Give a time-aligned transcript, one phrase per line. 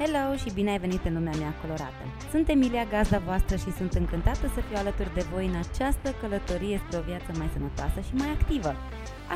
[0.00, 2.04] Hello și bine ai venit în lumea mea colorată!
[2.32, 6.76] Sunt Emilia, gazda voastră și sunt încântată să fiu alături de voi în această călătorie
[6.82, 8.72] spre o viață mai sănătoasă și mai activă.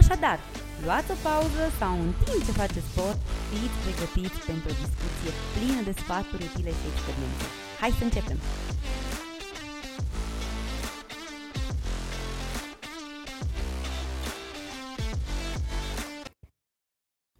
[0.00, 0.38] Așadar,
[0.84, 3.20] luați o pauză sau în timp ce faceți sport,
[3.50, 7.46] fiți pregătiți pentru o discuție plină de sfaturi utile și experiențe.
[7.80, 8.38] Hai să începem!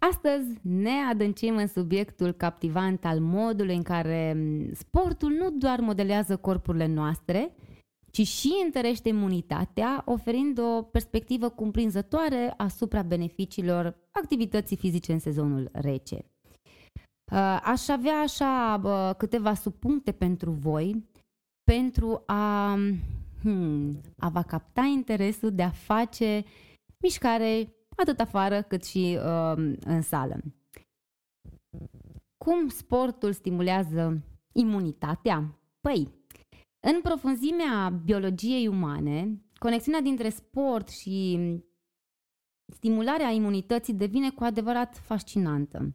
[0.09, 4.37] Astăzi ne adâncim în subiectul captivant al modului în care
[4.73, 7.55] sportul nu doar modelează corpurile noastre,
[8.11, 16.25] ci și întărește imunitatea, oferind o perspectivă cuprinzătoare asupra beneficiilor activității fizice în sezonul rece.
[17.31, 18.81] Uh, aș avea așa
[19.17, 21.07] câteva subpuncte pentru voi
[21.71, 22.75] pentru a,
[23.41, 26.43] hmm, a vă capta interesul de a face
[27.03, 30.39] mișcare atât afară cât și uh, în sală.
[32.37, 35.59] Cum sportul stimulează imunitatea?
[35.81, 36.07] Păi,
[36.79, 41.39] în profunzimea biologiei umane, conexiunea dintre sport și
[42.73, 45.93] stimularea imunității devine cu adevărat fascinantă.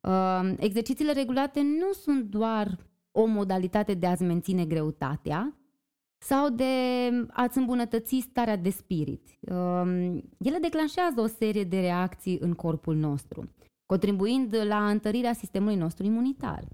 [0.00, 2.78] Uh, exercițiile regulate nu sunt doar
[3.10, 5.57] o modalitate de a-ți menține greutatea,
[6.18, 6.64] sau de
[7.30, 9.22] a-ți îmbunătăți starea de spirit.
[9.40, 13.50] Um, ele declanșează o serie de reacții în corpul nostru,
[13.86, 16.64] contribuind la întărirea sistemului nostru imunitar.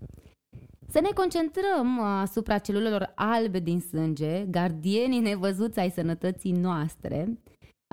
[0.88, 7.38] Să ne concentrăm asupra celulelor albe din sânge, gardienii nevăzuți ai sănătății noastre.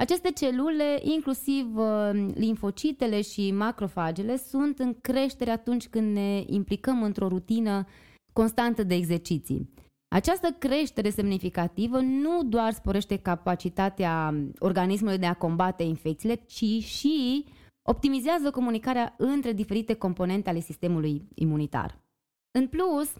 [0.02, 7.28] Aceste celule, inclusiv uh, linfocitele și macrofagele, sunt în creștere atunci când ne implicăm într-o
[7.28, 7.86] rutină
[8.34, 9.70] constantă de exerciții.
[10.14, 17.46] Această creștere semnificativă nu doar sporește capacitatea organismului de a combate infecțiile, ci și
[17.82, 22.00] optimizează comunicarea între diferite componente ale sistemului imunitar.
[22.52, 23.14] În plus,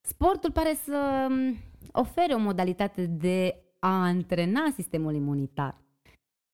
[0.00, 1.56] sportul pare să um,
[1.92, 5.82] ofere o modalitate de a antrena sistemul imunitar.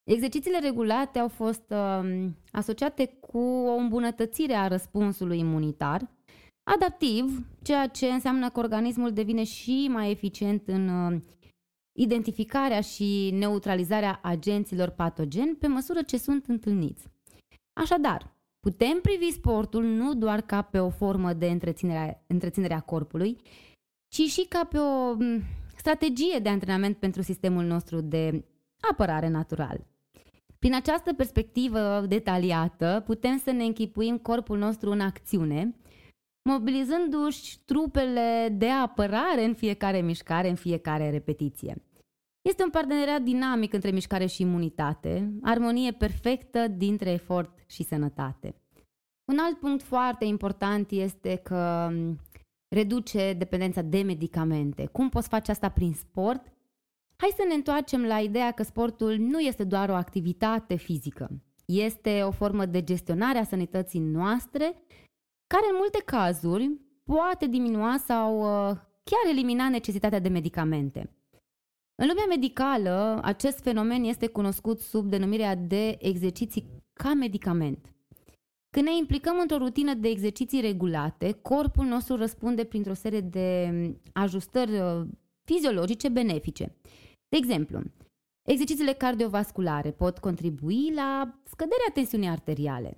[0.05, 6.11] Exercițiile regulate au fost uh, asociate cu o îmbunătățire a răspunsului imunitar,
[6.75, 11.21] adaptiv, ceea ce înseamnă că organismul devine și mai eficient în uh,
[11.93, 17.07] identificarea și neutralizarea agenților patogeni pe măsură ce sunt întâlniți.
[17.73, 23.37] Așadar, putem privi sportul nu doar ca pe o formă de întreținere, întreținere a corpului,
[24.09, 25.43] ci și ca pe o mm,
[25.77, 28.45] strategie de antrenament pentru sistemul nostru de
[28.91, 29.87] apărare natural.
[30.59, 35.75] Prin această perspectivă detaliată, putem să ne închipuim corpul nostru în acțiune,
[36.47, 41.83] mobilizându-și trupele de apărare în fiecare mișcare, în fiecare repetiție.
[42.43, 48.55] Este un parteneriat dinamic între mișcare și imunitate, armonie perfectă dintre efort și sănătate.
[49.33, 51.91] Un alt punct foarte important este că
[52.75, 54.87] reduce dependența de medicamente.
[54.87, 56.53] Cum poți face asta prin sport?
[57.17, 61.43] Hai să ne întoarcem la ideea că sportul nu este doar o activitate fizică.
[61.65, 64.75] Este o formă de gestionare a sănătății noastre
[65.57, 66.71] care în multe cazuri
[67.05, 71.11] poate diminua sau uh, chiar elimina necesitatea de medicamente.
[71.95, 77.95] În lumea medicală, acest fenomen este cunoscut sub denumirea de exerciții ca medicament.
[78.71, 83.71] Când ne implicăm într-o rutină de exerciții regulate, corpul nostru răspunde printr-o serie de
[84.13, 85.03] ajustări uh,
[85.45, 86.77] fiziologice benefice.
[87.29, 87.83] De exemplu,
[88.43, 92.97] exercițiile cardiovasculare pot contribui la scăderea tensiunii arteriale,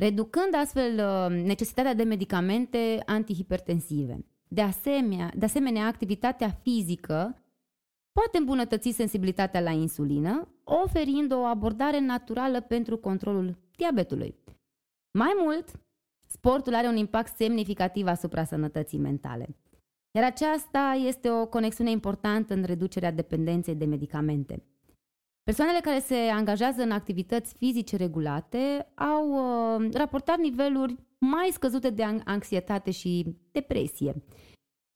[0.00, 4.24] reducând astfel uh, necesitatea de medicamente antihipertensive.
[4.48, 7.42] De asemenea, de asemenea, activitatea fizică
[8.12, 14.34] poate îmbunătăți sensibilitatea la insulină, oferind o abordare naturală pentru controlul diabetului.
[15.18, 15.80] Mai mult,
[16.26, 19.56] sportul are un impact semnificativ asupra sănătății mentale.
[20.10, 24.62] Iar aceasta este o conexiune importantă în reducerea dependenței de medicamente.
[25.50, 32.02] Persoanele care se angajează în activități fizice regulate au uh, raportat niveluri mai scăzute de
[32.24, 34.22] anxietate și depresie.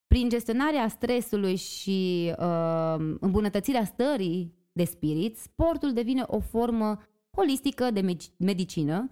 [0.06, 6.98] Prin gestionarea stresului și uh, îmbunătățirea stării de spirit, sportul devine o formă
[7.36, 9.10] holistică de medicină,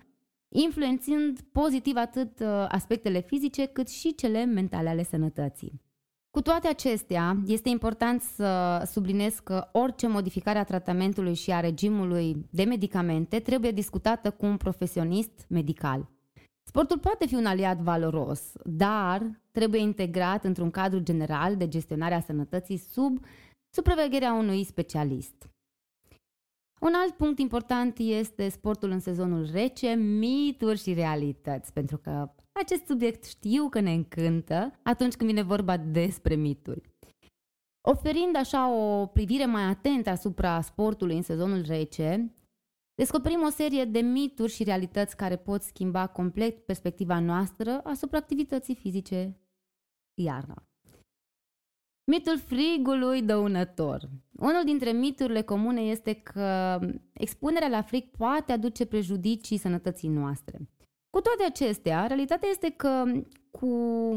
[0.49, 5.81] influențând pozitiv atât uh, aspectele fizice cât și cele mentale ale sănătății.
[6.37, 12.47] Cu toate acestea, este important să subliniez că orice modificare a tratamentului și a regimului
[12.51, 16.11] de medicamente trebuie discutată cu un profesionist medical.
[16.63, 22.21] Sportul poate fi un aliat valoros, dar trebuie integrat într-un cadru general de gestionare a
[22.21, 23.25] sănătății sub
[23.75, 25.51] supravegherea unui specialist.
[26.81, 32.87] Un alt punct important este sportul în sezonul rece, mituri și realități, pentru că acest
[32.87, 36.91] subiect știu că ne încântă atunci când vine vorba despre mituri.
[37.89, 42.35] Oferind așa o privire mai atentă asupra sportului în sezonul rece,
[42.95, 48.75] descoperim o serie de mituri și realități care pot schimba complet perspectiva noastră asupra activității
[48.75, 49.41] fizice
[50.15, 50.67] iarna.
[52.05, 54.11] Mitul frigului dăunător.
[54.33, 56.79] Unul dintre miturile comune este că
[57.13, 60.69] expunerea la frig poate aduce prejudicii sănătății noastre.
[61.17, 63.05] Cu toate acestea, realitatea este că
[63.51, 63.67] cu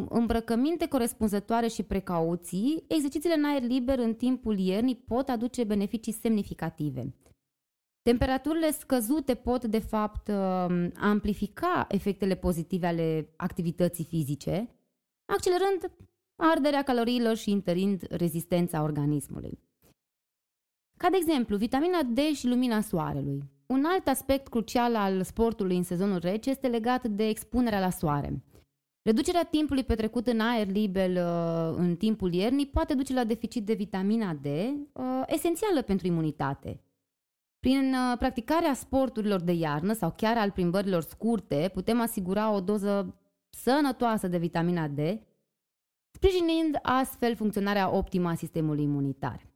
[0.10, 7.14] îmbrăcăminte corespunzătoare și precauții, exercițiile în aer liber în timpul iernii pot aduce beneficii semnificative.
[8.02, 14.76] Temperaturile scăzute pot, de fapt, uh, amplifica efectele pozitive ale activității fizice,
[15.26, 15.92] accelerând
[16.36, 19.60] arderea caloriilor și întărind rezistența organismului.
[20.98, 23.55] Ca de exemplu, vitamina D și lumina soarelui.
[23.68, 28.44] Un alt aspect crucial al sportului în sezonul rece este legat de expunerea la soare.
[29.02, 33.74] Reducerea timpului petrecut în aer liber uh, în timpul iernii poate duce la deficit de
[33.74, 36.82] vitamina D, uh, esențială pentru imunitate.
[37.60, 43.20] Prin uh, practicarea sporturilor de iarnă sau chiar al plimbărilor scurte, putem asigura o doză
[43.50, 45.00] sănătoasă de vitamina D,
[46.12, 49.55] sprijinind astfel funcționarea optimă a sistemului imunitar.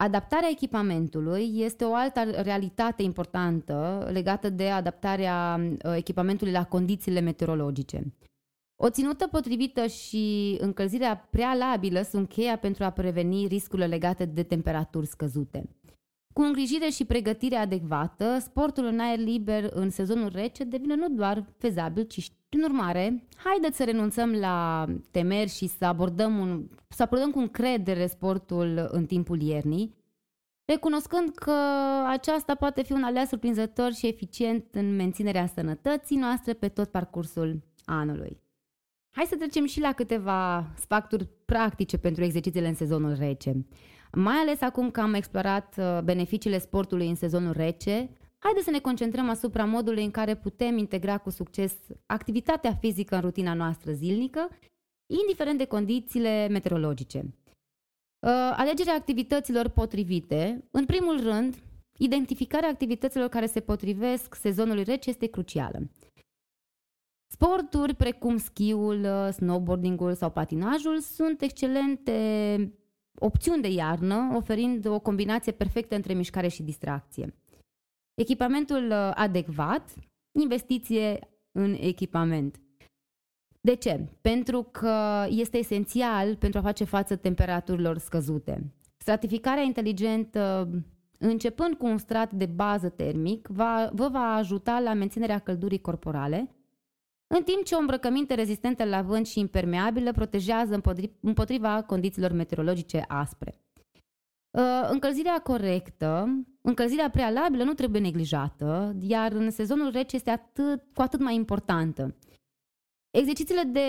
[0.00, 8.14] Adaptarea echipamentului este o altă realitate importantă legată de adaptarea uh, echipamentului la condițiile meteorologice.
[8.80, 15.06] O ținută potrivită și încălzirea prealabilă sunt cheia pentru a preveni riscurile legate de temperaturi
[15.06, 15.68] scăzute.
[16.32, 21.44] Cu îngrijire și pregătire adecvată, sportul în aer liber în sezonul rece devine nu doar
[21.56, 27.02] fezabil, ci și prin urmare, haideți să renunțăm la temeri și să abordăm, un, să
[27.02, 29.94] abordăm cu încredere sportul în timpul iernii,
[30.64, 31.54] recunoscând că
[32.06, 37.62] aceasta poate fi un aliat surprinzător și eficient în menținerea sănătății noastre pe tot parcursul
[37.84, 38.40] anului.
[39.10, 43.66] Hai să trecem și la câteva sfacturi practice pentru exercițiile în sezonul rece.
[44.12, 48.80] Mai ales acum că am explorat uh, beneficiile sportului în sezonul rece, haideți să ne
[48.80, 51.74] concentrăm asupra modului în care putem integra cu succes
[52.06, 54.48] activitatea fizică în rutina noastră zilnică,
[55.06, 57.18] indiferent de condițiile meteorologice.
[57.18, 61.56] Uh, alegerea activităților potrivite, în primul rând,
[61.98, 65.90] identificarea activităților care se potrivesc sezonului rece este crucială.
[67.32, 72.72] Sporturi precum schiul, uh, snowboardingul sau patinajul sunt excelente
[73.14, 77.34] opțiuni de iarnă, oferind o combinație perfectă între mișcare și distracție.
[78.18, 79.94] Echipamentul uh, adecvat,
[80.32, 81.18] investiție
[81.52, 82.60] în echipament.
[83.60, 84.08] De ce?
[84.20, 88.72] Pentru că este esențial pentru a face față temperaturilor scăzute.
[88.96, 90.70] Stratificarea inteligentă,
[91.18, 96.54] începând cu un strat de bază termic, va, vă va ajuta la menținerea căldurii corporale,
[97.26, 100.80] în timp ce o îmbrăcăminte rezistentă la vânt și impermeabilă protejează
[101.20, 103.60] împotriva condițiilor meteorologice aspre.
[104.50, 106.28] Uh, încălzirea corectă,
[106.60, 112.16] încălzirea prealabilă nu trebuie neglijată, iar în sezonul rece este atât, cu atât mai importantă.
[113.10, 113.80] Exercițiile de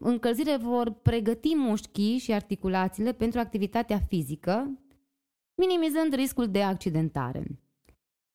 [0.00, 4.80] încălzire vor pregăti mușchii și articulațiile pentru activitatea fizică,
[5.54, 7.60] minimizând riscul de accidentare.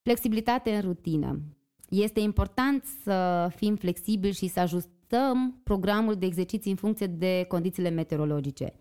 [0.03, 1.39] Flexibilitate în rutină.
[1.89, 7.89] Este important să fim flexibili și să ajustăm programul de exerciții în funcție de condițiile
[7.89, 8.73] meteorologice.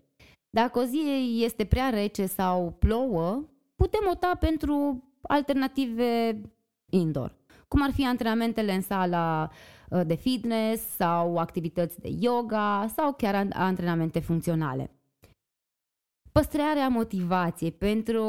[0.53, 3.43] Dacă o zi este prea rece sau plouă,
[3.75, 6.41] putem opta pentru alternative
[6.89, 7.35] indoor,
[7.67, 9.51] cum ar fi antrenamentele în sala
[9.89, 14.91] uh, de fitness sau activități de yoga sau chiar antrenamente funcționale.
[16.31, 17.71] Păstrarea motivației.
[17.71, 18.23] Pentru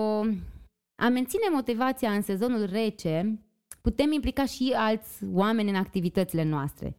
[1.03, 3.41] a menține motivația în sezonul rece,
[3.81, 6.97] putem implica și alți oameni în activitățile noastre.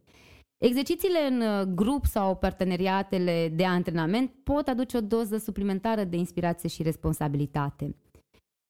[0.64, 6.68] Exercițiile în uh, grup sau parteneriatele de antrenament pot aduce o doză suplimentară de inspirație
[6.68, 7.96] și responsabilitate.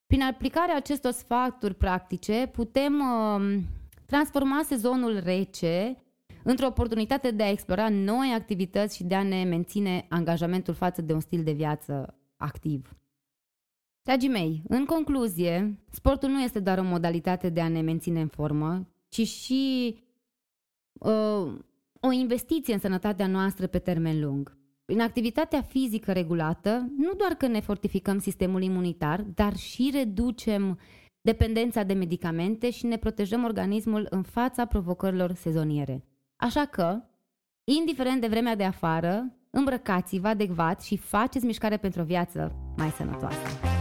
[0.06, 3.62] Prin aplicarea acestor sfaturi practice, putem uh,
[4.06, 6.02] transforma sezonul rece
[6.42, 11.12] într-o oportunitate de a explora noi activități și de a ne menține angajamentul față de
[11.12, 12.96] un stil de viață activ.
[14.02, 18.28] Dragii mei, în concluzie, sportul nu este doar o modalitate de a ne menține în
[18.28, 19.96] formă, ci și
[20.92, 21.52] uh,
[22.06, 24.56] o investiție în sănătatea noastră pe termen lung.
[24.84, 30.78] Prin activitatea fizică regulată, nu doar că ne fortificăm sistemul imunitar, dar și reducem
[31.20, 36.04] dependența de medicamente și ne protejăm organismul în fața provocărilor sezoniere.
[36.37, 37.02] Așa că,
[37.64, 43.74] indiferent de vremea de afară, îmbrăcați-vă adecvat și faceți mișcare pentru o viață mai sănătoasă.